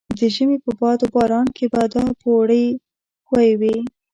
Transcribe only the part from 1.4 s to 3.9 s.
کې به دا پوړۍ ښویې وې.